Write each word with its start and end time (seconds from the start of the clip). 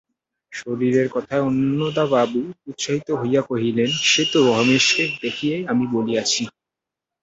শরীরের 0.51 1.07
কথায় 1.09 1.43
অন্নদাবাবু 1.43 2.39
উৎসাহিত 2.69 3.07
হইয়া 3.11 3.41
কহিলেন, 3.41 3.89
সে 4.03 4.23
তো 4.31 4.39
রমেশকে 4.49 5.03
দেখিয়াই 5.23 5.63
আমি 5.67 5.85
বলিয়াছি। 5.95 6.43